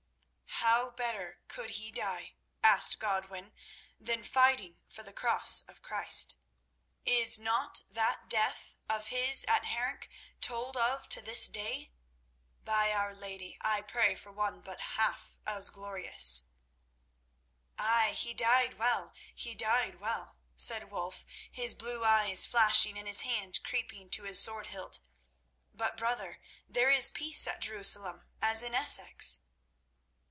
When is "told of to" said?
10.39-11.21